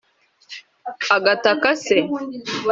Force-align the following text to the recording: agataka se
agataka 1.15 1.69
se 1.83 1.97